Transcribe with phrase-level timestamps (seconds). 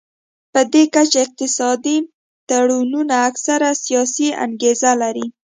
[0.53, 1.97] پدې کچه اقتصادي
[2.49, 5.25] تړونونه اکثره سیاسي انګیزه لري